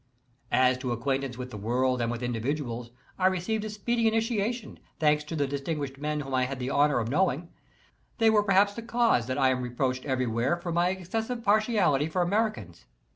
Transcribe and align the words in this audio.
As 0.51 0.79
to 0.79 0.91
acquaintance 0.91 1.37
with 1.37 1.51
the 1.51 1.57
world 1.59 2.01
and 2.01 2.09
with 2.09 2.23
individuals, 2.23 2.89
I 3.19 3.27
received 3.27 3.63
a 3.65 3.69
speedy 3.69 4.07
initiation, 4.07 4.79
thanks 4.97 5.23
to 5.25 5.35
the 5.35 5.45
distinguished 5.45 5.99
men 5.99 6.21
whom 6.21 6.33
I 6.33 6.45
had 6.45 6.57
the 6.57 6.71
honor 6.71 6.97
of 6.97 7.07
knowing; 7.09 7.49
they 8.17 8.31
were 8.31 8.41
per 8.41 8.53
haps 8.53 8.73
the 8.73 8.81
cause 8.81 9.27
that 9.27 9.37
I 9.37 9.49
am 9.51 9.61
reproached 9.61 10.05
everywhere 10.05 10.57
for 10.57 10.71
my 10.71 10.95
tl 10.95 11.01
excessive 11.01 11.43
partiality 11.43 12.07
for 12.09 12.23
Americans. 12.23 12.85